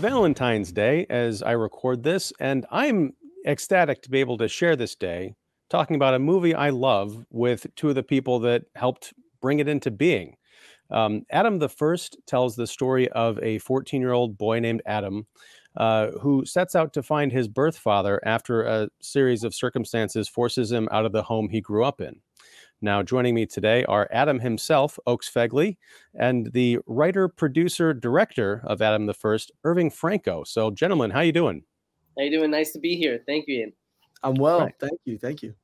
[0.00, 3.12] Valentine's Day as I record this, and I'm
[3.46, 5.34] ecstatic to be able to share this day
[5.68, 9.12] talking about a movie I love with two of the people that helped
[9.42, 10.36] bring it into being.
[10.90, 15.26] Um, Adam the First tells the story of a 14 year old boy named Adam
[15.76, 20.72] uh, who sets out to find his birth father after a series of circumstances forces
[20.72, 22.20] him out of the home he grew up in.
[22.82, 25.76] Now, joining me today are Adam himself, Oakes Fegley,
[26.14, 30.44] and the writer, producer, director of Adam the First, Irving Franco.
[30.44, 31.62] So, gentlemen, how you doing?
[32.16, 32.50] How you doing?
[32.50, 33.22] Nice to be here.
[33.26, 33.72] Thank you, Ian.
[34.22, 34.60] I'm well.
[34.60, 34.74] Right.
[34.80, 35.18] Thank you.
[35.18, 35.54] Thank you.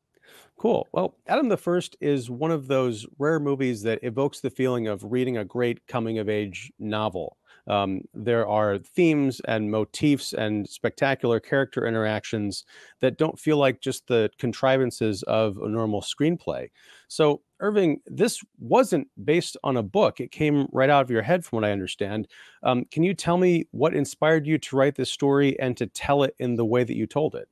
[0.59, 0.89] Cool.
[0.93, 5.03] Well, Adam the First is one of those rare movies that evokes the feeling of
[5.05, 7.39] reading a great coming of age novel.
[7.67, 12.65] Um, there are themes and motifs and spectacular character interactions
[13.01, 16.69] that don't feel like just the contrivances of a normal screenplay.
[17.09, 20.21] So, Irving, this wasn't based on a book.
[20.21, 22.29] It came right out of your head, from what I understand.
[22.63, 26.23] Um, can you tell me what inspired you to write this story and to tell
[26.23, 27.49] it in the way that you told it?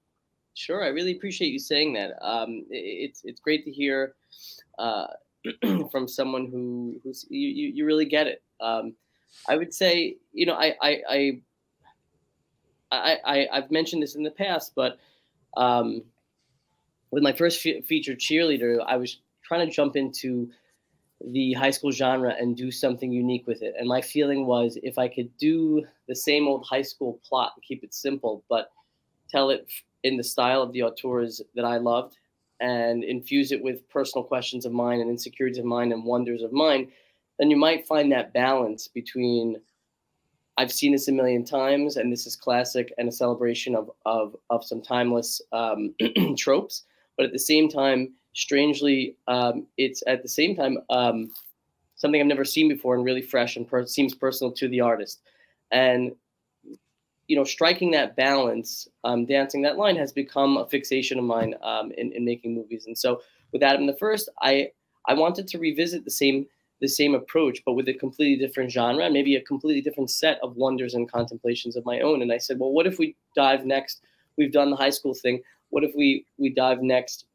[0.55, 2.13] Sure, I really appreciate you saying that.
[2.23, 4.15] Um, it's it's great to hear
[4.79, 5.07] uh,
[5.91, 8.43] from someone who who's you, you really get it.
[8.61, 8.95] Um,
[9.49, 11.03] I would say, you know, I I
[12.91, 14.99] I, I, I have mentioned this in the past, but
[15.57, 16.03] um,
[17.11, 20.51] with my first fe- cheerleader, I was trying to jump into
[21.25, 23.75] the high school genre and do something unique with it.
[23.79, 27.63] And my feeling was if I could do the same old high school plot and
[27.63, 28.71] keep it simple, but
[29.31, 29.71] tell it
[30.03, 32.17] in the style of the auteurs that I loved
[32.61, 36.53] and infuse it with personal questions of mine and insecurities of mine and wonders of
[36.53, 36.91] mine,
[37.39, 39.57] then you might find that balance between
[40.57, 44.37] I've seen this a million times and this is classic and a celebration of of
[44.51, 45.95] of some timeless um,
[46.39, 46.85] tropes,
[47.17, 51.31] but at the same time, strangely, um, it's at the same time um,
[51.97, 55.23] something I've never seen before and really fresh and per- seems personal to the artist.
[55.71, 56.13] And
[57.27, 61.55] you know, striking that balance, um, dancing that line has become a fixation of mine
[61.63, 62.85] um, in, in making movies.
[62.87, 64.69] And so with Adam the First, I
[65.07, 66.47] I wanted to revisit the same
[66.81, 70.57] the same approach, but with a completely different genre, maybe a completely different set of
[70.57, 72.23] wonders and contemplations of my own.
[72.23, 74.03] And I said, well, what if we dive next?
[74.37, 75.43] We've done the high school thing.
[75.71, 77.27] What if we we dive next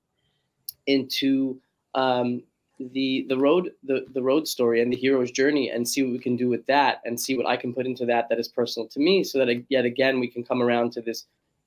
[0.88, 1.60] into
[1.96, 2.44] um,
[2.80, 6.20] the the road the the road story and the hero's journey and see what we
[6.20, 8.88] can do with that and see what I can put into that that is personal
[8.90, 11.26] to me, so that yet again we can come around to this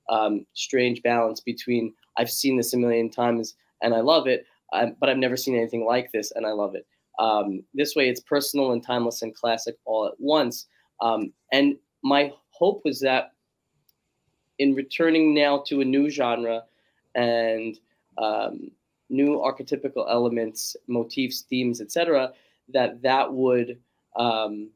[0.09, 4.95] um, strange balance between I've seen this a million times and I love it, um,
[4.99, 6.85] but I've never seen anything like this and I love it.
[7.19, 10.67] Um, this way, it's personal and timeless and classic all at once.
[11.01, 13.31] Um, and my hope was that
[14.59, 16.63] in returning now to a new genre
[17.15, 17.79] and
[18.17, 18.71] um,
[19.09, 22.31] new archetypical elements, motifs, themes, etc.,
[22.69, 23.77] that that would
[24.15, 24.69] um,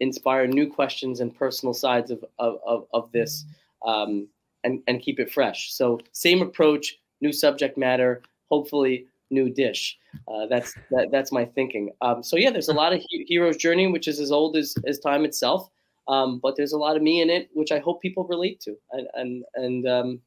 [0.00, 3.44] inspire new questions and personal sides of, of, of, of this
[3.86, 4.28] um,
[4.64, 5.72] and, and keep it fresh.
[5.72, 9.98] So, same approach, new subject matter, hopefully new dish.
[10.28, 11.90] Uh, that's that, that's my thinking.
[12.00, 14.74] Um, so yeah, there's a lot of he- hero's journey, which is as old as,
[14.86, 15.68] as time itself.
[16.08, 18.76] Um, but there's a lot of me in it, which I hope people relate to,
[18.90, 20.20] and and and um,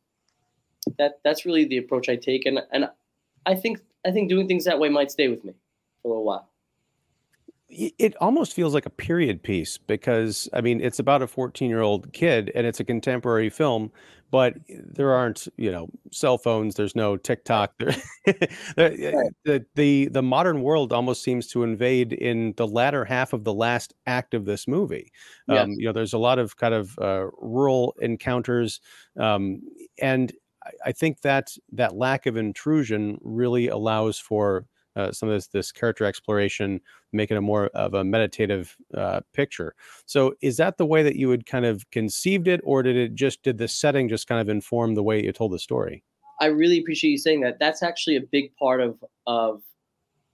[0.98, 2.90] that that's really the approach I take, and and
[3.46, 5.54] I think I think doing things that way might stay with me
[6.02, 6.50] for a little while
[7.76, 11.82] it almost feels like a period piece because I mean it's about a 14 year
[11.82, 13.92] old kid and it's a contemporary film,
[14.32, 16.76] but there aren't you know cell phones.
[16.76, 17.78] There's no TikTok.
[17.78, 18.10] the,
[19.46, 23.54] the, the the modern world almost seems to invade in the latter half of the
[23.54, 25.12] last act of this movie.
[25.48, 25.64] Yes.
[25.64, 28.80] Um, you know, there's a lot of kind of uh, rural encounters,
[29.20, 29.62] um,
[30.02, 30.34] and
[30.86, 35.72] I think that that lack of intrusion really allows for uh, some of this this
[35.72, 36.80] character exploration,
[37.12, 39.76] making it more of a meditative uh, picture.
[40.06, 43.16] So, is that the way that you would kind of conceived it, or did it
[43.16, 46.04] just did the setting just kind of inform the way you told the story?
[46.40, 47.60] I really appreciate you saying that.
[47.60, 49.62] That's actually a big part of of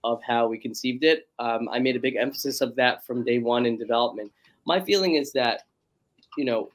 [0.04, 1.28] of how we conceived it.
[1.38, 4.32] Um, I made a big emphasis of that from day one in development.
[4.66, 5.62] My feeling is that,
[6.36, 6.70] you know,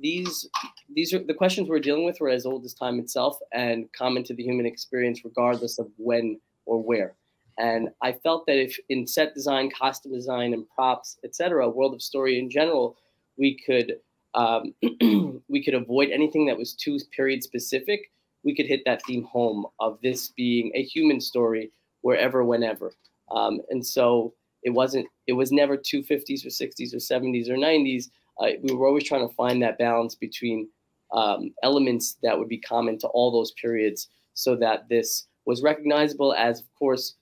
[0.00, 0.48] these
[0.94, 4.24] these are the questions we're dealing with were as old as time itself and common
[4.24, 6.40] to the human experience, regardless of when
[6.70, 7.16] or where.
[7.58, 12.00] And I felt that if in set design, costume design, and props, etc., world of
[12.00, 12.96] story in general,
[13.36, 13.96] we could
[14.34, 14.72] um,
[15.48, 18.10] we could avoid anything that was too period specific.
[18.44, 21.72] We could hit that theme home of this being a human story
[22.02, 22.92] wherever, whenever.
[23.30, 24.32] Um, and so
[24.62, 25.08] it wasn't.
[25.26, 28.04] It was never 250s or 60s or 70s or 90s.
[28.40, 30.68] Uh, we were always trying to find that balance between
[31.12, 36.32] um, elements that would be common to all those periods, so that this was recognizable
[36.32, 37.16] as, of course,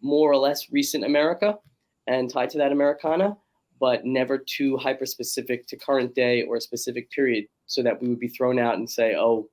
[0.00, 1.58] more or less recent America
[2.06, 3.36] and tied to that Americana,
[3.78, 8.08] but never too hyper specific to current day or a specific period, so that we
[8.08, 9.48] would be thrown out and say, "Oh,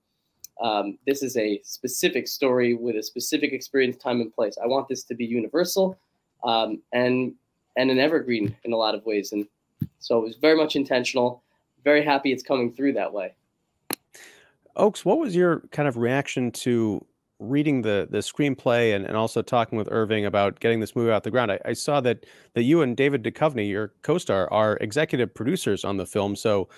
[0.61, 4.87] um, this is a specific story with a specific experience, time, and place." I want
[4.87, 5.97] this to be universal
[6.43, 7.33] um, and
[7.75, 9.45] and an evergreen in a lot of ways, and
[9.99, 11.43] so it was very much intentional.
[11.83, 13.33] Very happy it's coming through that way.
[14.77, 17.05] Oakes, what was your kind of reaction to
[17.41, 21.23] reading the the screenplay and, and also talking with Irving about getting this movie out
[21.23, 21.51] the ground?
[21.51, 25.97] I, I saw that that you and David Duchovny, your co-star, are executive producers on
[25.97, 26.35] the film.
[26.35, 26.69] So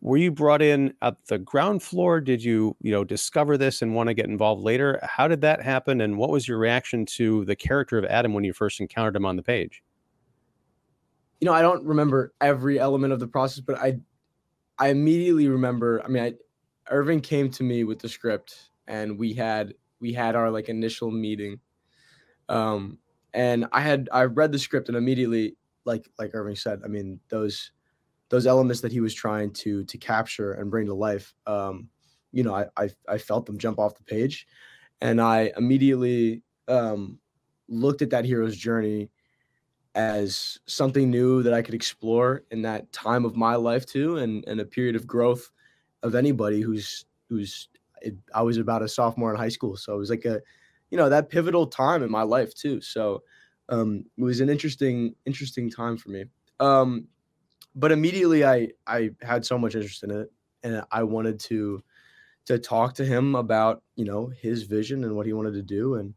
[0.00, 2.20] were you brought in at the ground floor?
[2.20, 4.98] Did you, you know, discover this and want to get involved later?
[5.02, 6.00] How did that happen?
[6.00, 9.26] And what was your reaction to the character of Adam when you first encountered him
[9.26, 9.82] on the page?
[11.40, 13.98] You know, I don't remember every element of the process, but I
[14.78, 16.34] I immediately remember, I mean, I
[16.90, 21.10] Irving came to me with the script and we had we had our like initial
[21.10, 21.60] meeting.
[22.48, 22.98] Um
[23.34, 27.20] and I had I read the script and immediately like like Irving said, I mean
[27.28, 27.70] those
[28.30, 31.88] those elements that he was trying to to capture and bring to life, um,
[32.32, 34.46] you know, I, I I felt them jump off the page,
[35.00, 37.18] and I immediately um,
[37.68, 39.10] looked at that hero's journey
[39.94, 44.44] as something new that I could explore in that time of my life too, and
[44.46, 45.50] and a period of growth
[46.02, 47.68] of anybody who's who's
[48.02, 50.40] it, I was about a sophomore in high school, so it was like a,
[50.90, 52.80] you know, that pivotal time in my life too.
[52.80, 53.22] So
[53.68, 56.24] um, it was an interesting interesting time for me.
[56.60, 57.08] Um,
[57.74, 61.82] but immediately I I had so much interest in it, and I wanted to
[62.46, 65.94] to talk to him about you know his vision and what he wanted to do,
[65.96, 66.14] and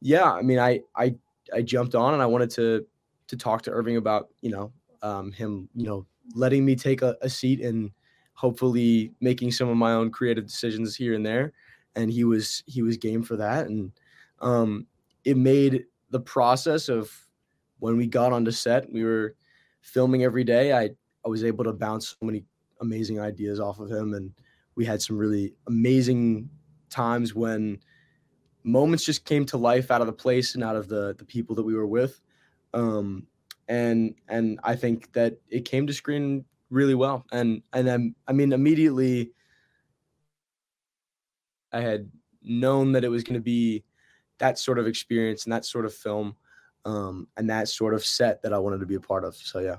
[0.00, 1.16] yeah, I mean I I
[1.52, 2.86] I jumped on and I wanted to
[3.28, 4.72] to talk to Irving about you know
[5.02, 7.90] um, him you know letting me take a, a seat and
[8.36, 11.52] hopefully making some of my own creative decisions here and there.
[11.96, 13.66] And he was he was game for that.
[13.66, 13.92] And
[14.40, 14.86] um
[15.24, 17.10] it made the process of
[17.80, 19.34] when we got onto set we were
[19.86, 20.90] filming every day, I
[21.24, 22.44] I was able to bounce so many
[22.80, 24.32] amazing ideas off of him, and
[24.74, 26.50] we had some really amazing
[26.90, 27.78] times when
[28.62, 31.54] moments just came to life out of the place and out of the the people
[31.56, 32.20] that we were with.
[32.74, 33.26] Um,
[33.68, 37.24] and and I think that it came to screen really well.
[37.32, 39.32] And and then I mean immediately
[41.72, 42.10] I had
[42.42, 43.84] known that it was going to be
[44.38, 46.36] that sort of experience and that sort of film
[46.84, 49.34] um, and that sort of set that I wanted to be a part of.
[49.34, 49.76] So yeah.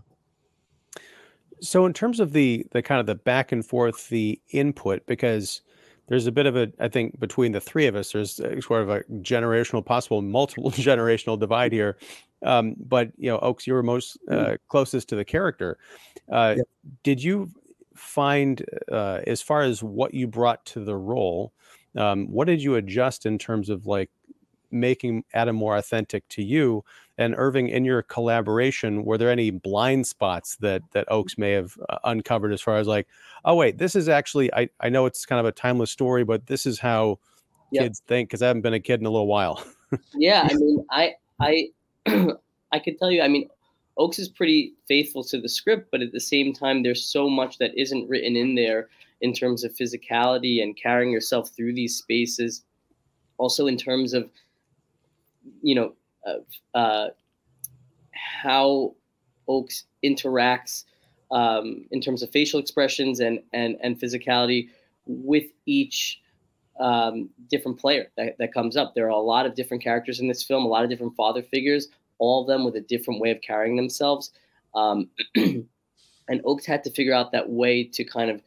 [1.61, 5.61] So in terms of the the kind of the back and forth, the input, because
[6.07, 8.89] there's a bit of a, I think, between the three of us, there's sort of
[8.89, 11.97] a generational, possible multiple generational divide here.
[12.43, 15.77] Um, but you know, Oakes, you were most uh, closest to the character.
[16.31, 16.63] Uh, yeah.
[17.03, 17.49] Did you
[17.95, 21.51] find, uh, as far as what you brought to the role,
[21.95, 24.09] um, what did you adjust in terms of like
[24.71, 26.83] making Adam more authentic to you?
[27.17, 31.77] And Irving, in your collaboration, were there any blind spots that that Oakes may have
[31.89, 33.07] uh, uncovered as far as like,
[33.45, 36.45] oh wait, this is actually I I know it's kind of a timeless story, but
[36.47, 37.19] this is how
[37.71, 37.85] yep.
[37.85, 39.63] kids think because I haven't been a kid in a little while.
[40.15, 41.69] yeah, I mean, I I
[42.71, 43.49] I can tell you, I mean,
[43.97, 47.57] Oakes is pretty faithful to the script, but at the same time, there's so much
[47.57, 48.89] that isn't written in there
[49.21, 52.63] in terms of physicality and carrying yourself through these spaces.
[53.39, 54.29] Also, in terms of
[55.61, 55.93] you know,
[56.73, 57.07] uh,
[58.11, 58.95] how
[59.47, 60.83] Oakes interacts
[61.31, 64.69] um, in terms of facial expressions and and and physicality
[65.05, 66.21] with each
[66.79, 68.93] um, different player that, that comes up.
[68.93, 71.41] There are a lot of different characters in this film, a lot of different father
[71.41, 71.87] figures,
[72.19, 74.31] all of them with a different way of carrying themselves.
[74.75, 78.41] Um, and Oakes had to figure out that way to kind of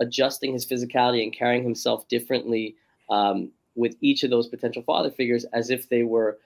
[0.00, 2.76] adjusting his physicality and carrying himself differently
[3.10, 6.38] um, with each of those potential father figures as if they were,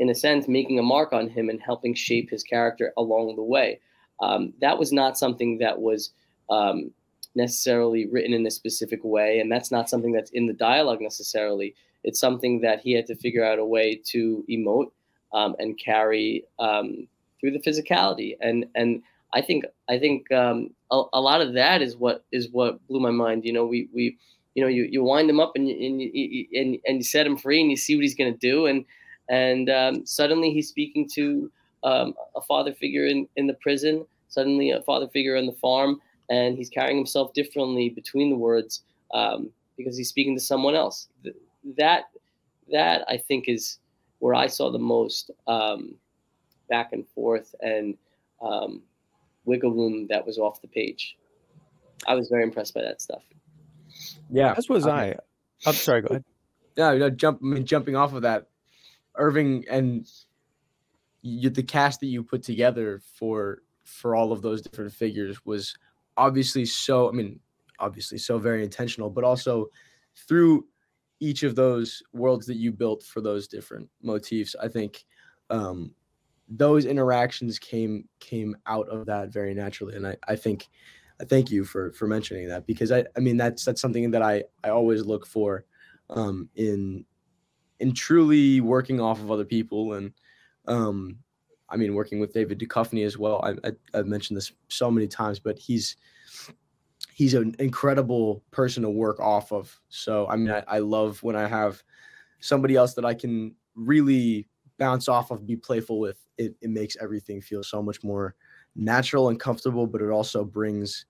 [0.00, 3.42] in a sense, making a mark on him and helping shape his character along the
[3.42, 3.78] way.
[4.20, 6.10] Um, that was not something that was
[6.48, 6.90] um,
[7.34, 11.74] necessarily written in a specific way, and that's not something that's in the dialogue necessarily.
[12.02, 14.90] It's something that he had to figure out a way to emote
[15.34, 17.06] um, and carry um,
[17.38, 18.36] through the physicality.
[18.40, 19.02] And and
[19.34, 23.00] I think I think um, a, a lot of that is what is what blew
[23.00, 23.44] my mind.
[23.44, 24.16] You know, we we
[24.54, 27.36] you know, you, you wind him up and and you, and and you set him
[27.36, 28.86] free and you see what he's going to do and
[29.30, 31.50] and um, suddenly he's speaking to
[31.84, 36.00] um, a father figure in, in the prison, suddenly a father figure on the farm,
[36.28, 38.82] and he's carrying himself differently between the words
[39.14, 41.08] um, because he's speaking to someone else.
[41.78, 42.04] That
[42.72, 43.78] that I think is
[44.18, 45.94] where I saw the most um,
[46.68, 47.96] back and forth and
[48.42, 48.82] um,
[49.44, 51.16] wiggle room that was off the page.
[52.06, 53.22] I was very impressed by that stuff.
[54.30, 55.16] Yeah, as was I.
[55.66, 56.02] I'm sorry.
[56.02, 56.24] Go ahead.
[56.76, 57.40] Yeah, you know, jump.
[57.42, 58.46] I mean, jumping off of that,
[59.16, 60.06] Irving and
[61.22, 65.74] you, the cast that you put together for for all of those different figures was
[66.16, 67.38] obviously so i mean
[67.78, 69.66] obviously so very intentional but also
[70.28, 70.66] through
[71.18, 75.04] each of those worlds that you built for those different motifs i think
[75.50, 75.92] um,
[76.48, 79.96] those interactions came came out of that very naturally.
[79.96, 80.68] And i, I think
[81.20, 84.22] i thank you for for mentioning that because i i mean that's that's something that
[84.22, 85.64] i i always look for
[86.10, 87.04] um, in
[87.80, 90.12] in truly working off of other people and
[90.66, 91.18] um,
[91.68, 93.40] I mean working with David Duchovny as well.
[93.42, 95.96] I, I have mentioned this so many times, but he's
[97.12, 99.80] he's an incredible person to work off of.
[99.88, 101.82] So I mean I, I love when I have
[102.40, 104.46] somebody else that I can really
[104.78, 106.18] bounce off of, be playful with.
[106.38, 108.34] It it makes everything feel so much more
[108.76, 111.06] natural and comfortable, but it also brings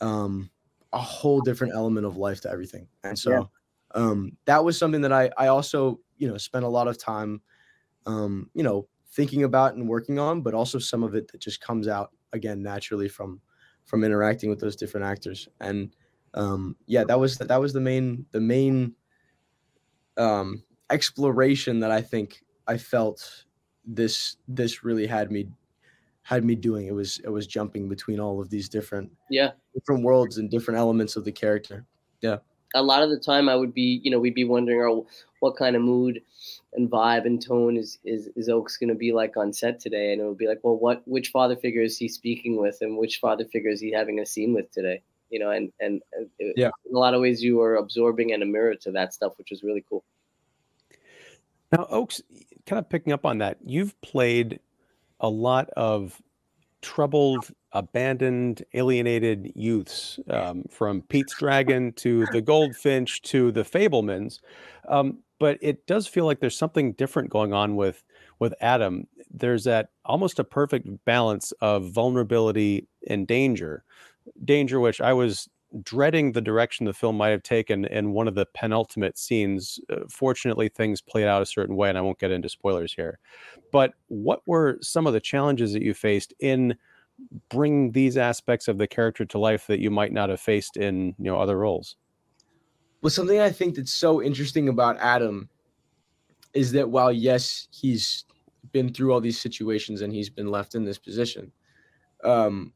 [0.00, 0.50] um,
[0.92, 2.86] a whole different element of life to everything.
[3.02, 3.42] And so yeah.
[4.00, 7.40] um, that was something that I I also you know spent a lot of time
[8.06, 11.60] um, you know thinking about and working on, but also some of it that just
[11.60, 13.40] comes out again naturally from
[13.84, 15.48] from interacting with those different actors.
[15.60, 15.94] And
[16.34, 18.94] um, yeah, that was that was the main the main
[20.16, 23.44] um, exploration that I think I felt
[23.86, 25.48] this this really had me
[26.22, 26.86] had me doing.
[26.86, 30.78] It was it was jumping between all of these different yeah different worlds and different
[30.78, 31.86] elements of the character.
[32.20, 32.38] Yeah.
[32.74, 35.06] A lot of the time, I would be, you know, we'd be wondering, oh,
[35.40, 36.20] what kind of mood
[36.72, 40.12] and vibe and tone is is, is Oakes going to be like on set today?
[40.12, 42.98] And it would be like, well, what which father figure is he speaking with, and
[42.98, 45.02] which father figure is he having a scene with today?
[45.30, 46.02] You know, and and
[46.38, 49.14] it, yeah, in a lot of ways, you were absorbing and a mirror to that
[49.14, 50.04] stuff, which was really cool.
[51.72, 52.22] Now, Oakes,
[52.66, 54.60] kind of picking up on that, you've played
[55.20, 56.20] a lot of
[56.82, 64.40] troubled, abandoned, alienated youths, um, from Pete's Dragon to the Goldfinch to the Fabelmans.
[64.88, 68.02] Um, but it does feel like there's something different going on with
[68.38, 69.06] with Adam.
[69.30, 73.84] There's that almost a perfect balance of vulnerability and danger.
[74.44, 75.48] Danger, which I was
[75.82, 79.80] dreading the direction the film might have taken in one of the penultimate scenes.
[79.90, 83.18] Uh, fortunately, things played out a certain way, and I won't get into spoilers here.
[83.72, 86.76] But what were some of the challenges that you faced in
[87.48, 91.14] bringing these aspects of the character to life that you might not have faced in
[91.18, 91.96] you know other roles?
[93.02, 95.48] Well, something I think that's so interesting about Adam
[96.54, 98.24] is that while yes, he's
[98.72, 101.52] been through all these situations and he's been left in this position,
[102.22, 102.72] um,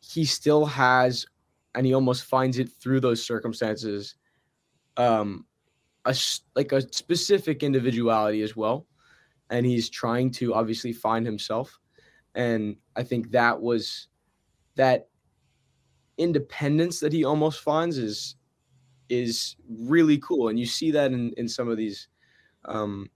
[0.00, 1.26] he still has,
[1.74, 4.14] and he almost finds it through those circumstances,
[4.96, 5.44] um,
[6.04, 6.14] a
[6.54, 8.86] like a specific individuality as well,
[9.50, 11.78] and he's trying to obviously find himself,
[12.36, 14.08] and I think that was
[14.76, 15.08] that
[16.18, 18.36] independence that he almost finds is
[19.08, 22.08] is really cool, and you see that in in some of these
[22.66, 23.10] um,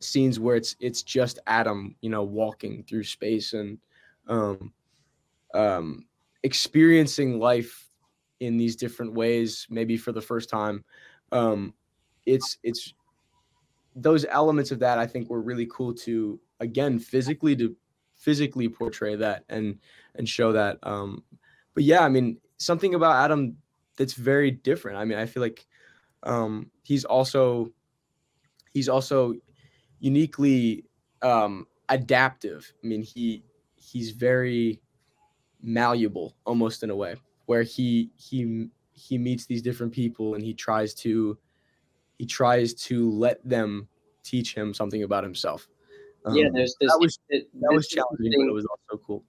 [0.00, 3.78] scenes where it's it's just Adam, you know, walking through space and
[4.28, 4.72] um,
[5.54, 6.06] um,
[6.42, 7.88] experiencing life
[8.40, 10.84] in these different ways, maybe for the first time.
[11.30, 11.72] Um,
[12.26, 12.94] it's it's
[13.94, 17.74] those elements of that I think were really cool to again physically to
[18.22, 19.78] physically portray that and
[20.14, 20.78] and show that.
[20.82, 21.24] Um,
[21.74, 23.56] but yeah, I mean something about Adam
[23.96, 24.98] that's very different.
[24.98, 25.66] I mean, I feel like
[26.22, 27.72] um, he's also
[28.72, 29.34] he's also
[29.98, 30.84] uniquely
[31.20, 32.72] um, adaptive.
[32.82, 33.42] I mean, he
[33.74, 34.80] he's very
[35.60, 40.54] malleable almost in a way where he he he meets these different people and he
[40.54, 41.38] tries to
[42.18, 43.88] he tries to let them
[44.22, 45.68] teach him something about himself.
[46.24, 49.24] Um, yeah, there's, there's that was that was challenging, but it was also cool.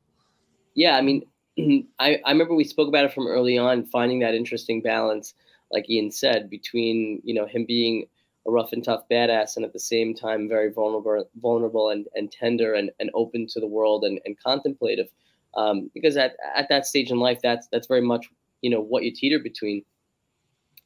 [0.76, 1.24] Yeah, I mean,
[2.00, 5.34] I, I remember we spoke about it from early on, finding that interesting balance,
[5.72, 8.06] like Ian said, between you know him being
[8.48, 12.32] a rough and tough badass and at the same time very vulnerable, vulnerable and, and
[12.32, 15.08] tender and, and open to the world and, and contemplative.
[15.56, 18.28] Um, because at, at that stage in life, that's that's very much
[18.62, 19.84] you know what you teeter between.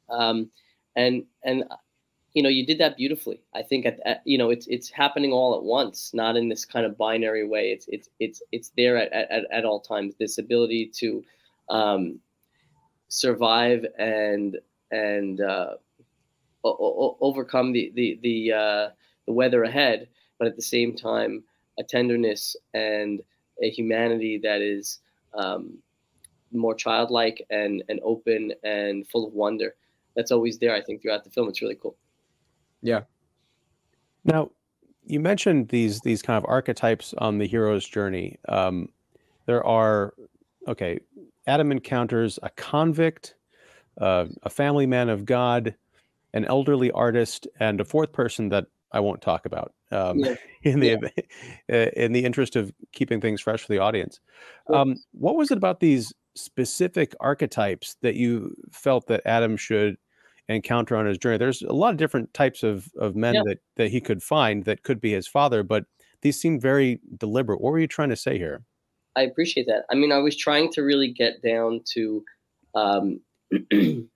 [0.09, 0.51] Um,
[0.95, 1.63] and and
[2.37, 3.41] you know, you did that beautifully.
[3.55, 6.65] I think at, at, you know, it's it's happening all at once, not in this
[6.65, 7.71] kind of binary way.
[7.71, 10.13] It's it's it's it's there at at, at all times.
[10.19, 11.23] This ability to
[11.69, 12.19] um,
[13.07, 14.59] survive and
[14.91, 15.73] and uh,
[16.63, 18.89] o- o- overcome the the the uh,
[19.25, 21.43] the weather ahead, but at the same time,
[21.79, 23.19] a tenderness and
[23.63, 24.99] a humanity that is
[25.33, 25.79] um,
[26.51, 29.73] more childlike and and open and full of wonder.
[30.15, 31.49] That's always there, I think, throughout the film.
[31.49, 31.97] It's really cool.
[32.81, 33.01] Yeah.
[34.23, 34.51] Now,
[35.05, 38.37] you mentioned these these kind of archetypes on the hero's journey.
[38.47, 38.89] Um,
[39.45, 40.13] there are
[40.67, 40.99] okay.
[41.47, 43.35] Adam encounters a convict,
[44.01, 45.75] uh, a family man of God,
[46.33, 50.35] an elderly artist, and a fourth person that I won't talk about um, yeah.
[50.63, 51.11] in the
[51.69, 51.89] yeah.
[51.95, 54.19] in the interest of keeping things fresh for the audience.
[54.73, 59.97] Um, what was it about these specific archetypes that you felt that Adam should
[60.49, 61.37] encounter on his journey?
[61.37, 63.41] There's a lot of different types of of men yeah.
[63.45, 65.85] that that he could find that could be his father, but
[66.21, 67.61] these seem very deliberate.
[67.61, 68.63] What were you trying to say here?
[69.15, 69.85] I appreciate that.
[69.89, 72.23] I mean, I was trying to really get down to
[72.75, 74.07] um, the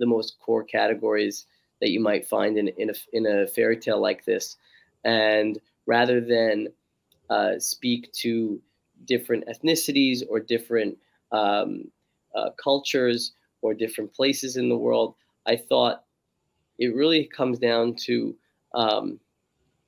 [0.00, 1.46] most core categories
[1.80, 4.56] that you might find in in a in a fairy tale like this,
[5.04, 6.68] and rather than
[7.30, 8.60] uh, speak to
[9.06, 10.96] different ethnicities or different
[11.32, 11.84] um,
[12.34, 13.32] uh, cultures
[13.62, 15.14] or different places in the world,
[15.50, 16.04] I thought
[16.78, 18.36] it really comes down to
[18.74, 19.18] um,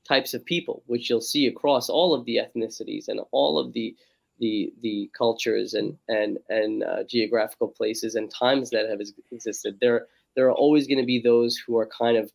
[0.06, 3.94] types of people, which you'll see across all of the ethnicities and all of the
[4.40, 9.00] the the cultures and and and uh, geographical places and times that have
[9.30, 9.78] existed.
[9.80, 12.32] There there are always going to be those who are kind of,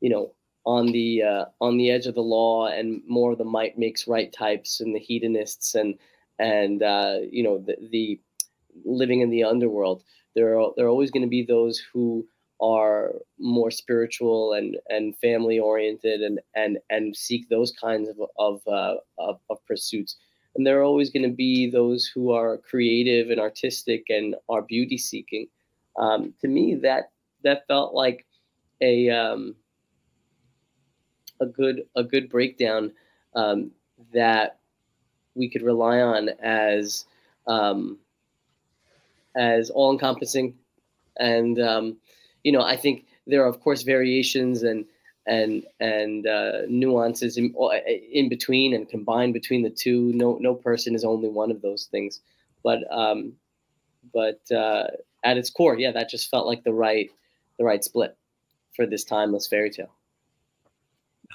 [0.00, 0.32] you know,
[0.64, 4.08] on the uh, on the edge of the law and more of the might makes
[4.08, 5.96] right types and the hedonists and
[6.40, 8.20] and uh, you know the, the
[8.84, 10.02] living in the underworld.
[10.38, 12.26] There are there are always going to be those who
[12.60, 18.60] are more spiritual and and family oriented and and and seek those kinds of of,
[18.66, 20.16] uh, of, of pursuits
[20.58, 24.62] and there are always going to be those who are creative and artistic and are
[24.62, 25.46] beauty seeking.
[25.96, 27.12] Um, to me, that
[27.44, 28.26] that felt like
[28.80, 29.54] a um,
[31.40, 32.92] a good a good breakdown
[33.36, 33.70] um,
[34.12, 34.58] that
[35.36, 37.04] we could rely on as
[37.46, 37.98] um,
[39.38, 40.54] as all encompassing,
[41.18, 41.96] and um,
[42.42, 44.84] you know, I think there are of course variations and
[45.26, 47.54] and and uh, nuances in,
[48.12, 50.12] in between and combined between the two.
[50.14, 52.20] No no person is only one of those things,
[52.64, 53.34] but um,
[54.12, 54.88] but uh,
[55.24, 57.10] at its core, yeah, that just felt like the right
[57.58, 58.16] the right split
[58.74, 59.94] for this timeless fairy tale.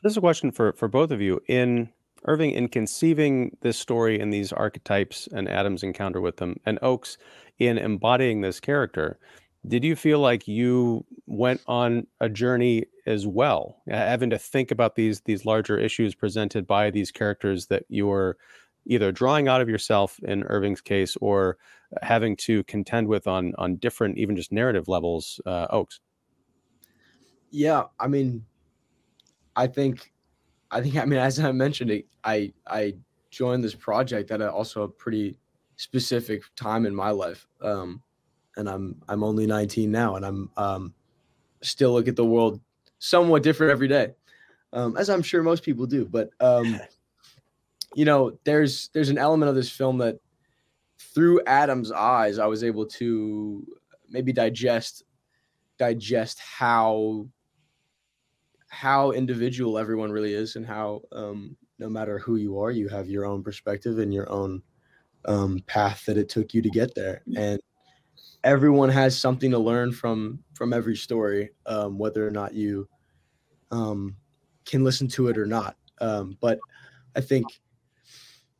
[0.03, 1.39] This is a question for for both of you.
[1.47, 1.89] In
[2.25, 7.17] Irving, in conceiving this story and these archetypes and Adam's encounter with them, and Oakes
[7.59, 9.19] in embodying this character,
[9.67, 14.95] did you feel like you went on a journey as well, having to think about
[14.95, 18.37] these these larger issues presented by these characters that you were
[18.85, 21.57] either drawing out of yourself in Irving's case or
[22.01, 25.99] having to contend with on on different, even just narrative levels, uh, Oakes?
[27.51, 28.43] Yeah, I mean,
[29.55, 30.11] I think,
[30.71, 32.95] I think, I mean, as I mentioned, I I
[33.29, 35.37] joined this project at also a pretty
[35.77, 37.47] specific time in my life.
[37.61, 38.01] Um,
[38.55, 40.93] and I'm I'm only 19 now, and I'm um,
[41.61, 42.61] still look at the world
[42.99, 44.13] somewhat different every day,
[44.71, 46.05] um, as I'm sure most people do.
[46.05, 46.79] But um,
[47.95, 50.19] you know, there's there's an element of this film that
[50.99, 53.65] through Adam's eyes, I was able to
[54.09, 55.03] maybe digest
[55.77, 57.27] digest how
[58.69, 63.07] how individual everyone really is and how um, no matter who you are you have
[63.07, 64.61] your own perspective and your own
[65.25, 67.59] um, path that it took you to get there and
[68.43, 72.87] everyone has something to learn from from every story, um, whether or not you
[73.71, 74.15] um,
[74.65, 75.75] can listen to it or not.
[76.01, 76.59] Um, but
[77.15, 77.45] I think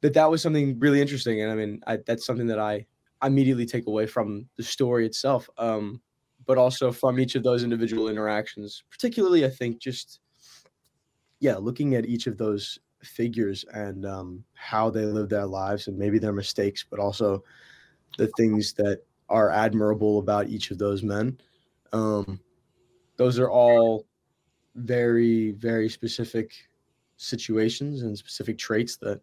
[0.02, 2.86] that that was something really interesting, and I mean I, that's something that I
[3.24, 6.02] immediately take away from the story itself, um,
[6.46, 8.84] but also from each of those individual interactions.
[8.90, 10.20] Particularly, I think just
[11.40, 15.98] yeah, looking at each of those figures and um, how they live their lives and
[15.98, 17.44] maybe their mistakes, but also
[18.18, 21.38] the things that are admirable about each of those men.
[21.92, 22.40] Um,
[23.18, 24.06] those are all
[24.76, 26.54] very, very specific
[27.18, 29.22] situations and specific traits that,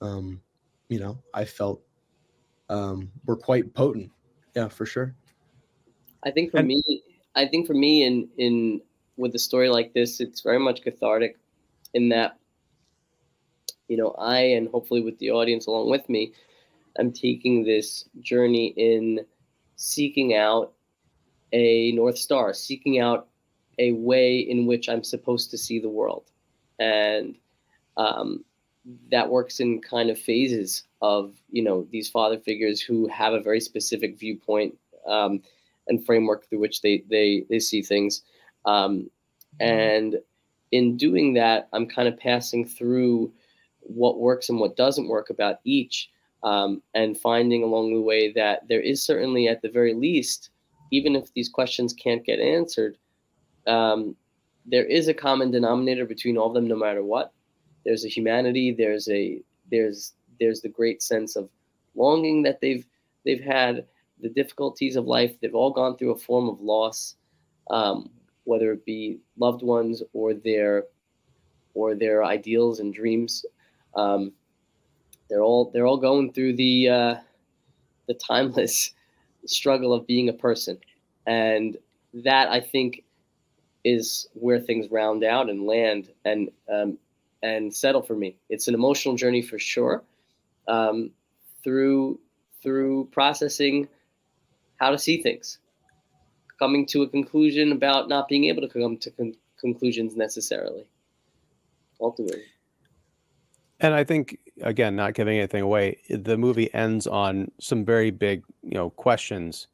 [0.00, 0.40] um,
[0.88, 1.82] you know, I felt
[2.68, 4.10] um, were quite potent.
[4.54, 5.14] Yeah, for sure.
[6.22, 6.82] I think for and- me,
[7.34, 8.80] I think for me, in in
[9.16, 11.36] with a story like this, it's very much cathartic,
[11.94, 12.38] in that,
[13.88, 16.32] you know, I and hopefully with the audience along with me,
[16.98, 19.20] I'm taking this journey in
[19.76, 20.72] seeking out
[21.52, 23.28] a North Star, seeking out
[23.78, 26.24] a way in which I'm supposed to see the world.
[26.78, 27.36] And
[27.96, 28.44] um,
[29.10, 33.40] that works in kind of phases of, you know, these father figures who have a
[33.40, 35.42] very specific viewpoint um,
[35.88, 38.22] and framework through which they, they, they see things.
[38.64, 39.10] Um,
[39.60, 40.16] and
[40.72, 43.32] in doing that, I'm kind of passing through
[43.84, 46.10] what works and what doesn't work about each
[46.42, 50.50] um, and finding along the way that there is certainly, at the very least,
[50.90, 52.96] even if these questions can't get answered,
[53.66, 54.14] um,
[54.66, 57.32] there is a common denominator between all of them, no matter what.
[57.84, 58.72] There's a humanity.
[58.72, 61.48] There's a there's there's the great sense of
[61.94, 62.86] longing that they've
[63.24, 63.86] they've had,
[64.20, 65.38] the difficulties of life.
[65.40, 67.16] They've all gone through a form of loss.
[67.70, 68.10] Um,
[68.44, 70.84] whether it be loved ones or their
[71.74, 73.44] or their ideals and dreams.
[73.96, 74.32] Um,
[75.28, 77.14] they're all they're all going through the uh,
[78.06, 78.92] the timeless
[79.46, 80.78] struggle of being a person,
[81.26, 81.76] and
[82.12, 83.04] that I think
[83.84, 86.98] is where things round out and land and um,
[87.42, 88.36] and settle for me.
[88.48, 90.02] It's an emotional journey for sure.
[90.66, 91.10] Um,
[91.62, 92.18] through
[92.62, 93.88] through processing
[94.76, 95.58] how to see things,
[96.58, 100.84] coming to a conclusion about not being able to come to con- conclusions necessarily.
[102.00, 102.42] Ultimately.
[103.84, 108.42] And I think again, not giving anything away, the movie ends on some very big,
[108.62, 109.66] you know, questions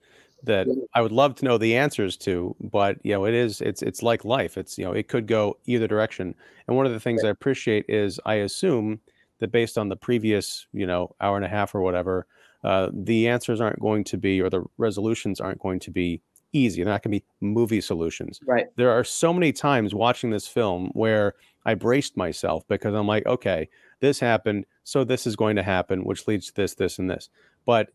[0.43, 3.83] that I would love to know the answers to, but you know, it is it's
[3.83, 4.59] it's like life.
[4.59, 6.35] It's you know, it could go either direction.
[6.67, 8.99] And one of the things I appreciate is I assume
[9.39, 12.27] that based on the previous, you know, hour and a half or whatever,
[12.65, 16.21] uh, the answers aren't going to be or the resolutions aren't going to be
[16.53, 16.83] easy.
[16.83, 18.41] They're not going to be movie solutions.
[18.45, 18.67] Right.
[18.75, 23.27] There are so many times watching this film where I braced myself because I'm like,
[23.27, 23.69] okay,
[24.01, 27.29] this happened, so this is going to happen, which leads to this, this, and this.
[27.65, 27.91] But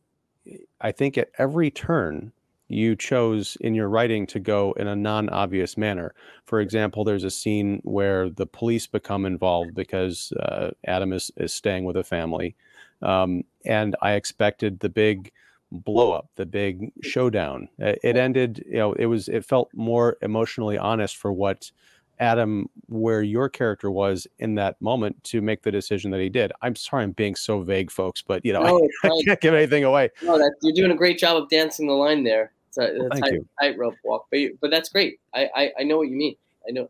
[0.80, 2.32] I think at every turn,
[2.68, 6.14] you chose in your writing to go in a non obvious manner.
[6.46, 11.54] For example, there's a scene where the police become involved because uh, Adam is, is
[11.54, 12.56] staying with a family.
[13.02, 15.32] Um, and I expected the big
[15.72, 17.70] blow up, the big showdown.
[17.78, 21.72] It ended, you know, it was, it felt more emotionally honest for what
[22.20, 26.52] Adam, where your character was in that moment to make the decision that he did.
[26.62, 29.54] I'm sorry, I'm being so vague, folks, but you know, no, I, I, can't give
[29.54, 30.10] anything away.
[30.24, 32.54] No, that, you're doing a great job of dancing the line there.
[32.70, 35.20] It's a, well, tight, tightrope walk, but you, but that's great.
[35.34, 36.36] I, I I know what you mean.
[36.68, 36.90] I know,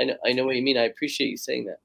[0.00, 0.76] I know, I know what you mean.
[0.76, 1.80] I appreciate you saying that.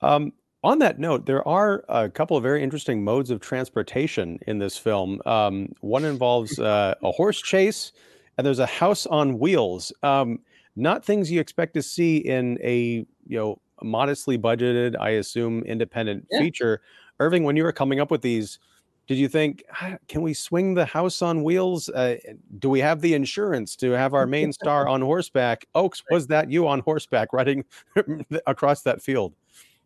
[0.00, 0.32] Um,
[0.64, 4.76] on that note, there are a couple of very interesting modes of transportation in this
[4.76, 5.20] film.
[5.24, 7.92] Um, one involves uh, a horse chase,
[8.36, 9.92] and there's a house on wheels.
[10.02, 10.40] Um,
[10.78, 16.26] not things you expect to see in a you know modestly budgeted, I assume, independent
[16.30, 16.40] yeah.
[16.40, 16.80] feature.
[17.20, 18.58] Irving, when you were coming up with these,
[19.06, 21.88] did you think, ah, can we swing the house on wheels?
[21.88, 22.16] Uh,
[22.58, 25.66] do we have the insurance to have our main star on horseback?
[25.74, 27.64] Oakes, was that you on horseback riding
[28.46, 29.34] across that field?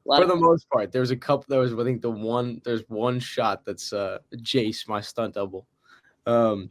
[0.04, 1.46] For the most part, there's a couple.
[1.48, 2.60] There was, I think, the one.
[2.64, 5.66] There's one shot that's uh, Jace, my stunt double.
[6.26, 6.70] Um,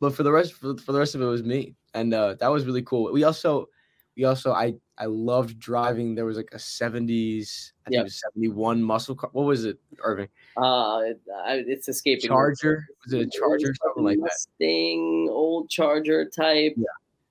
[0.00, 2.48] but for the rest, for, for the rest of it, was me and uh, that
[2.48, 3.12] was really cool.
[3.12, 3.68] We also,
[4.16, 6.14] we also, I I loved driving.
[6.14, 9.30] There was like a '70s, I think it was '71 muscle car.
[9.32, 10.28] What was it, Irving?
[10.56, 11.00] Uh,
[11.44, 12.28] it's escaping.
[12.28, 14.24] Charger was it a Charger, something like that?
[14.24, 16.74] Mustang, old Charger type.
[16.76, 16.84] Yeah,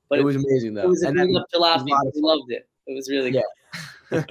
[0.09, 0.83] but it, it was amazing though.
[0.83, 1.85] It was a and then, jalopy.
[1.85, 2.67] We loved it.
[2.87, 3.41] It was really yeah.
[4.11, 4.25] um,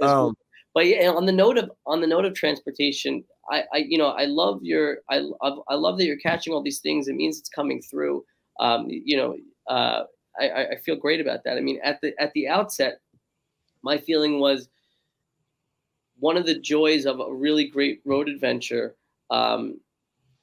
[0.00, 0.34] cool.
[0.74, 4.08] But yeah, on the note of on the note of transportation, I, I you know
[4.08, 5.22] I love your I,
[5.68, 7.08] I love that you're catching all these things.
[7.08, 8.24] It means it's coming through.
[8.60, 9.36] Um, you know,
[9.68, 10.04] uh,
[10.38, 11.56] I, I feel great about that.
[11.56, 13.00] I mean, at the at the outset,
[13.82, 14.68] my feeling was
[16.18, 18.94] one of the joys of a really great road adventure
[19.30, 19.80] um,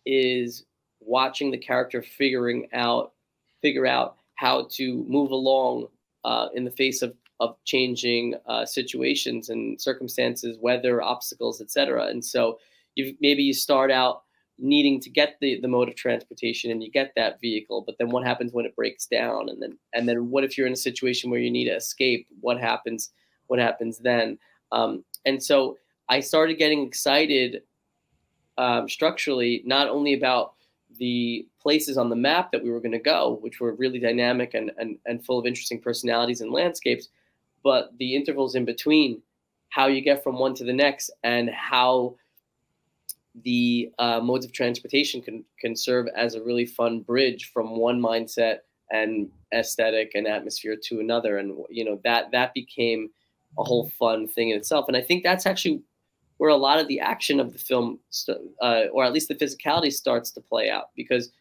[0.05, 0.65] is
[0.99, 3.13] watching the character figuring out
[3.61, 5.87] figure out how to move along
[6.23, 12.05] uh, in the face of of changing uh, situations and circumstances, weather, obstacles, etc.
[12.05, 12.59] And so,
[12.95, 14.23] you maybe you start out
[14.63, 18.09] needing to get the, the mode of transportation and you get that vehicle but then
[18.09, 19.49] what happens when it breaks down?
[19.49, 22.27] And then and then what if you're in a situation where you need to escape?
[22.39, 23.11] What happens
[23.47, 24.37] what happens then?
[24.71, 25.77] Um, and so
[26.09, 27.61] i started getting excited
[28.57, 30.53] um, structurally not only about
[30.99, 34.53] the places on the map that we were going to go which were really dynamic
[34.53, 37.09] and, and, and full of interesting personalities and landscapes
[37.63, 39.21] but the intervals in between
[39.69, 42.15] how you get from one to the next and how
[43.43, 47.99] the uh, modes of transportation can can serve as a really fun bridge from one
[47.99, 48.59] mindset
[48.91, 51.37] and aesthetic and atmosphere to another.
[51.37, 53.09] And you know that that became
[53.57, 54.85] a whole fun thing in itself.
[54.87, 55.81] And i think that's actually
[56.37, 57.99] where a lot of the action of the film
[58.61, 60.85] uh, or at least the physicality starts to play out.
[60.95, 61.31] Because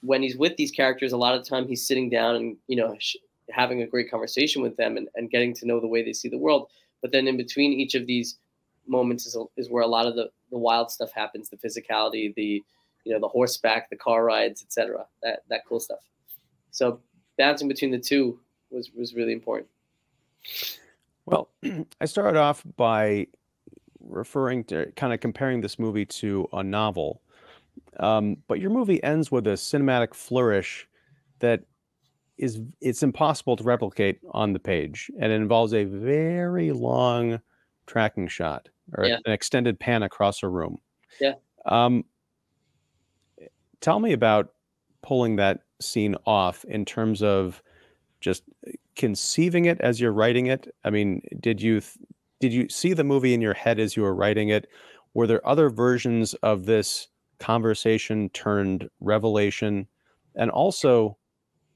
[0.00, 2.76] when he's with these characters a lot of the time he's sitting down and you
[2.76, 3.16] know sh-
[3.50, 6.28] having a great conversation with them and, and getting to know the way they see
[6.28, 6.68] the world.
[7.00, 8.38] But then in between each of these
[8.86, 12.62] moments is, is where a lot of the, the wild stuff happens the physicality the
[13.04, 16.00] you know the horseback the car rides etc that that cool stuff.
[16.70, 17.00] So
[17.38, 18.38] bouncing between the two
[18.70, 19.68] was was really important.
[21.26, 21.48] Well
[22.00, 23.26] i started off by
[24.00, 27.22] referring to kind of comparing this movie to a novel.
[28.00, 30.88] Um, but your movie ends with a cinematic flourish
[31.38, 31.62] that
[32.38, 37.40] is it's impossible to replicate on the page and it involves a very long
[37.92, 39.18] tracking shot or yeah.
[39.26, 40.78] an extended pan across a room.
[41.20, 41.34] Yeah.
[41.66, 42.04] Um,
[43.80, 44.54] tell me about
[45.02, 47.62] pulling that scene off in terms of
[48.20, 48.44] just
[48.96, 50.74] conceiving it as you're writing it?
[50.84, 51.98] I mean, did you th-
[52.40, 54.66] did you see the movie in your head as you were writing it?
[55.14, 59.86] Were there other versions of this conversation turned revelation?
[60.34, 61.18] And also,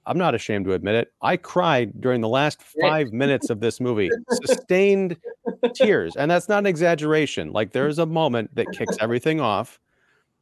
[0.06, 1.12] I'm not ashamed to admit it.
[1.20, 5.16] I cried during the last five minutes of this movie, sustained
[5.74, 6.14] tears.
[6.16, 7.52] And that's not an exaggeration.
[7.52, 9.80] Like there's a moment that kicks everything off.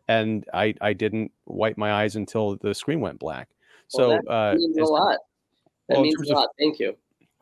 [0.07, 3.49] And I, I didn't wipe my eyes until the screen went black.
[3.89, 5.19] So well, that uh, means a lot.
[5.89, 6.49] That well, means a of- lot.
[6.59, 6.97] Thank you.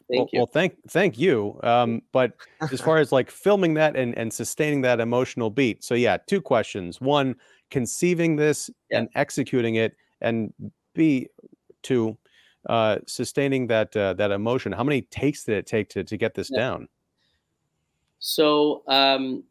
[0.09, 0.39] Thank well, you.
[0.41, 1.59] well, thank thank you.
[1.63, 2.33] Um, but
[2.71, 6.41] as far as like filming that and and sustaining that emotional beat, so yeah, two
[6.41, 7.37] questions: one,
[7.71, 8.99] conceiving this Yeah.
[8.99, 10.53] and executing it, and
[10.95, 11.29] B,
[11.83, 12.17] two,
[12.69, 14.73] uh, sustaining that uh, that emotion.
[14.73, 16.59] How many takes did it take to to get this Yeah.
[16.59, 16.89] down?
[18.19, 19.45] So um,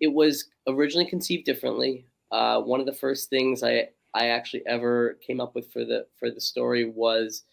[0.00, 2.06] it was originally conceived differently.
[2.30, 6.06] Uh, one of the first things I I actually ever came up with for the
[6.18, 7.44] for the story was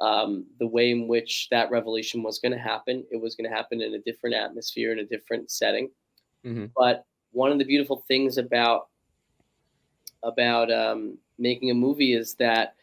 [0.00, 3.04] um, the way in which that revelation was going to happen.
[3.10, 5.90] It was going to happen in a different atmosphere, in a different setting.
[6.44, 6.70] Mhm.
[6.76, 8.88] But one of the beautiful things about
[10.22, 12.74] about um, making a movie is that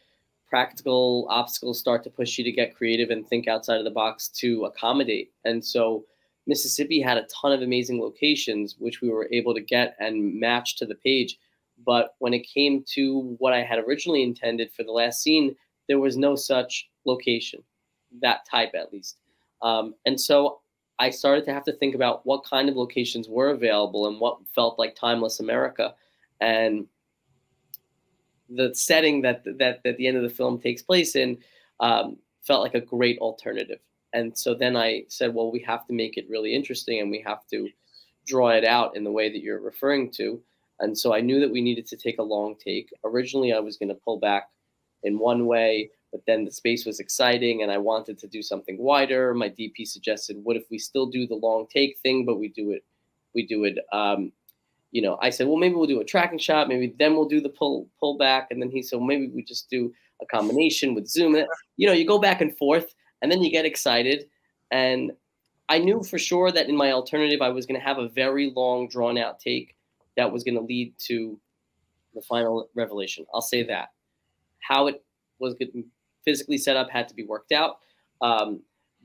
[0.49, 4.29] practical obstacles start to push you to get creative and think outside of the box
[4.29, 5.31] to accommodate.
[5.45, 6.05] And so
[6.47, 10.77] Mississippi had a ton of amazing locations, which we were able to get and match
[10.77, 11.37] to the page.
[11.85, 15.55] But when it came to what I had originally intended for the last scene,
[15.87, 17.61] there was no such location,
[18.21, 19.17] that type at least.
[19.61, 20.61] Um, and so
[20.99, 24.39] I started to have to think about what kind of locations were available and what
[24.55, 25.93] felt like timeless America.
[26.39, 26.87] And
[28.49, 31.37] the setting that that, that the end of the film takes place in
[31.79, 33.79] um, felt like a great alternative.
[34.13, 37.21] And so then I said, well, we have to make it really interesting and we
[37.25, 37.69] have to
[38.25, 40.41] draw it out in the way that you're referring to.
[40.79, 42.93] And so I knew that we needed to take a long take.
[43.03, 44.49] Originally, I was going to pull back
[45.03, 48.77] in one way, but then the space was exciting and I wanted to do something
[48.77, 49.33] wider.
[49.33, 52.71] My DP suggested, what if we still do the long take thing, but we do
[52.71, 52.83] it,
[53.33, 53.77] we do it.
[53.91, 54.31] Um,
[54.97, 56.67] you know, I said, well, maybe we'll do a tracking shot.
[56.67, 58.47] Maybe then we'll do the pull pull back.
[58.49, 61.35] And then he said, well, maybe we just do a combination with zoom.
[61.75, 64.25] You know, you go back and forth, and then you get excited.
[64.71, 65.11] And
[65.69, 68.51] I knew for sure that in my alternative, I was going to have a very
[68.55, 69.75] long, drawn out take
[70.15, 71.39] that was going to lead to
[72.15, 73.23] the final revelation.
[73.35, 73.89] I'll say that.
[74.61, 75.03] How it
[75.37, 75.53] was
[76.25, 77.81] physically set up had to be worked out.
[78.23, 78.63] Um,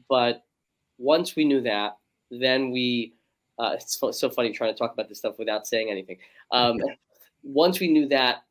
[0.08, 0.42] but
[0.96, 1.98] once we knew that,
[2.30, 3.12] then we,
[3.58, 6.18] uh, it's so, so funny trying to talk about this stuff without saying anything.
[6.50, 6.80] Um,
[7.42, 8.44] once we knew that,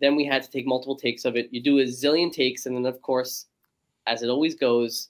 [0.00, 1.48] then we had to take multiple takes of it.
[1.50, 3.46] You do a zillion takes, and then, of course,
[4.06, 5.08] as it always goes,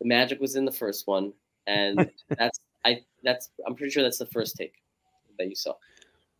[0.00, 1.32] the magic was in the first one.
[1.66, 4.74] And that's, I, that's, I'm pretty sure that's the first take
[5.38, 5.74] that you saw.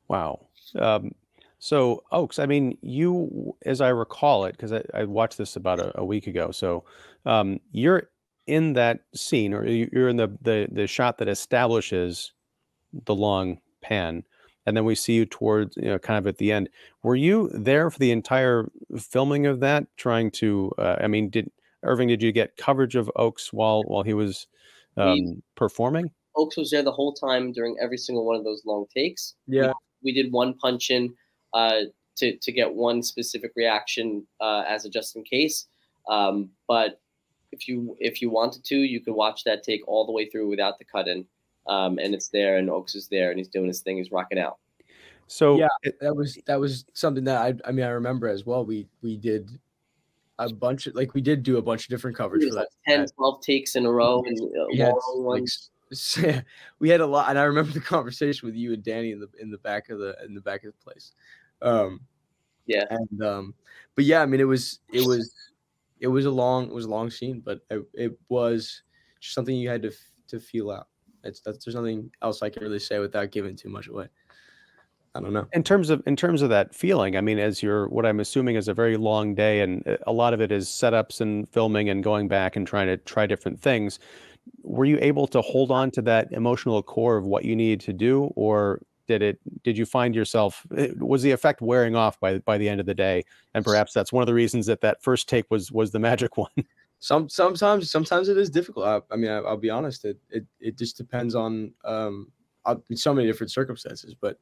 [0.08, 0.46] Wow.
[0.78, 1.12] Um,
[1.58, 5.78] so Oakes, I mean, you, as I recall it, because I, I watched this about
[5.78, 6.50] a, a week ago.
[6.50, 6.84] So
[7.24, 8.10] um, you're
[8.48, 12.32] in that scene, or you- you're in the, the the shot that establishes
[13.06, 14.24] the long pan,
[14.66, 16.68] and then we see you towards, you know, kind of at the end.
[17.02, 19.86] Were you there for the entire filming of that?
[19.96, 21.50] Trying to, uh, I mean, did
[21.82, 22.08] Irving?
[22.08, 24.46] Did you get coverage of Oakes while while he was
[24.96, 26.10] We- um, performing?
[26.36, 29.34] Oakes was there the whole time during every single one of those long takes.
[29.46, 29.72] Yeah.
[30.02, 31.14] we did one punch in
[31.52, 31.82] uh,
[32.16, 35.66] to to get one specific reaction uh, as a just in case.
[36.08, 37.00] Um, but
[37.52, 40.48] if you if you wanted to, you could watch that take all the way through
[40.48, 41.26] without the cut in,
[41.66, 44.38] um, and it's there, and Oakes is there, and he's doing his thing, he's rocking
[44.38, 44.58] out.
[45.26, 45.68] So Yeah.
[45.82, 48.64] it- that was that was something that I I mean I remember as well.
[48.66, 49.50] We we did
[50.38, 52.66] a bunch of like we did do a bunch of different coverage It for was
[52.86, 52.90] that.
[52.90, 55.44] like 10, 12 takes in a row, and uh, we had, like,
[56.80, 59.28] we had a lot, and I remember the conversation with you and Danny in the
[59.40, 61.12] in the back of the in the back of the place.
[61.62, 62.00] Um,
[62.66, 62.86] Yeah.
[62.90, 63.54] and um,
[63.94, 65.32] but yeah, I mean it was it was
[66.00, 68.82] it was a long it was a long scene, but it, it was
[69.20, 69.92] just something you had to
[70.28, 70.88] to feel out.
[71.24, 74.08] It's that's there's nothing else I can really say without giving too much away.
[75.14, 75.46] I don't know.
[75.52, 78.56] in terms of in terms of that feeling i mean as you're what i'm assuming
[78.56, 81.90] is a very long day and uh, a lot of it is setups and filming
[81.90, 83.98] and going back and trying to try different things
[84.62, 87.92] were you able to hold on to that emotional core of what you needed to
[87.92, 92.38] do or did it did you find yourself eh, was the effect wearing off by
[92.38, 95.02] by the end of the day and perhaps that's one of the reasons that that
[95.02, 96.50] first take was was the magic one
[97.02, 98.86] Some sometimes sometimes it is difficult.
[98.86, 100.04] I, I mean, I, I'll be honest.
[100.04, 102.30] It, it it just depends on um
[102.64, 104.14] uh, so many different circumstances.
[104.14, 104.38] But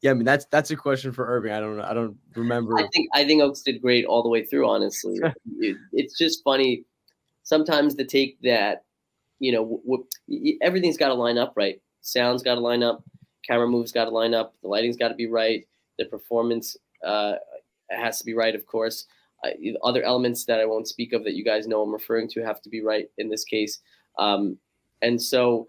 [0.00, 1.52] yeah, I mean that's that's a question for Irving.
[1.52, 1.80] I don't.
[1.80, 2.76] I don't remember.
[2.76, 4.68] I think I think Oakes did great all the way through.
[4.68, 5.20] Honestly,
[5.60, 6.84] it, it's just funny.
[7.44, 8.82] Sometimes the take that
[9.38, 11.80] you know w- w- everything's got to line up right.
[12.00, 13.04] Sound's got to line up.
[13.46, 14.56] Camera moves got to line up.
[14.62, 15.64] The lighting's got to be right.
[15.96, 17.34] The performance uh,
[17.88, 19.06] has to be right, of course.
[19.44, 22.42] I, other elements that I won't speak of that you guys know I'm referring to
[22.42, 23.80] have to be right in this case.
[24.18, 24.58] Um,
[25.02, 25.68] and so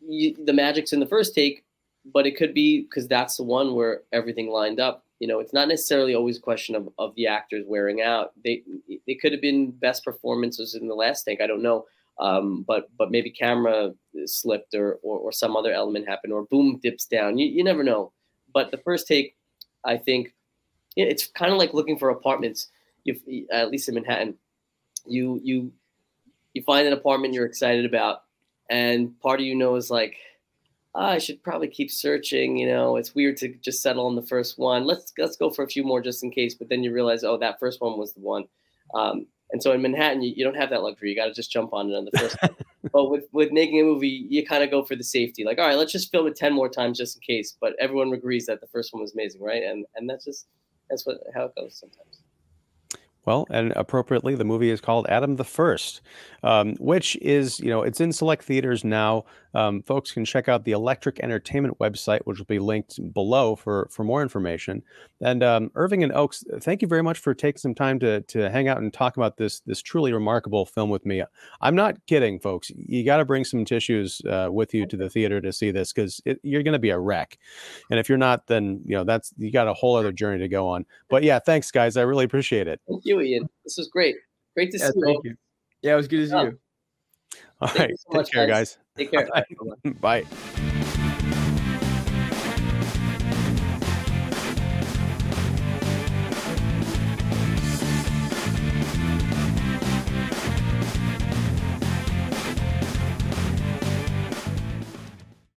[0.00, 1.64] you, the magic's in the first take,
[2.12, 5.04] but it could be because that's the one where everything lined up.
[5.18, 8.32] You know, it's not necessarily always a question of, of the actors wearing out.
[8.44, 8.62] They
[9.06, 11.40] they could have been best performances in the last take.
[11.40, 11.86] I don't know.
[12.18, 13.92] Um, but but maybe camera
[14.24, 17.38] slipped or, or, or some other element happened or boom dips down.
[17.38, 18.12] You, you never know.
[18.52, 19.36] But the first take,
[19.84, 20.34] I think,
[20.96, 22.68] it's kind of like looking for apartments.
[23.04, 24.34] You at least in Manhattan,
[25.06, 25.72] you you
[26.54, 28.22] you find an apartment you're excited about,
[28.70, 30.16] and part of you knows like,
[30.94, 32.56] oh, I should probably keep searching.
[32.56, 34.84] You know, it's weird to just settle on the first one.
[34.84, 36.54] Let's let's go for a few more just in case.
[36.54, 38.44] But then you realize, oh, that first one was the one.
[38.94, 41.10] Um, and so in Manhattan, you, you don't have that luxury.
[41.10, 42.36] You got to just jump on it on the first.
[42.92, 45.44] but with with making a movie, you kind of go for the safety.
[45.44, 47.56] Like, all right, let's just film it ten more times just in case.
[47.60, 49.62] But everyone agrees that the first one was amazing, right?
[49.62, 50.46] And and that's just
[50.88, 52.22] that's what how it goes sometimes.
[53.26, 56.00] Well, and appropriately, the movie is called Adam the First,
[56.44, 59.24] um, which is, you know, it's in select theaters now.
[59.56, 63.88] Um, folks can check out the Electric Entertainment website, which will be linked below for
[63.90, 64.82] for more information.
[65.22, 68.50] And um, Irving and Oakes, thank you very much for taking some time to to
[68.50, 71.22] hang out and talk about this this truly remarkable film with me.
[71.62, 72.70] I'm not kidding, folks.
[72.76, 75.90] You got to bring some tissues uh, with you to the theater to see this
[75.90, 77.38] because you're going to be a wreck.
[77.90, 80.48] And if you're not, then you know that's you got a whole other journey to
[80.48, 80.84] go on.
[81.08, 81.96] But yeah, thanks, guys.
[81.96, 82.78] I really appreciate it.
[82.86, 83.48] Thank you, Ian.
[83.64, 84.16] This was great.
[84.54, 85.20] Great to yeah, see you.
[85.24, 85.36] you.
[85.80, 86.58] Yeah, it was good to see you.
[87.60, 87.98] All Thank right.
[87.98, 88.76] So Take much, care, guys.
[88.76, 88.78] guys.
[88.96, 89.28] Take care.
[90.00, 90.24] Bye.
[90.24, 90.72] Bye.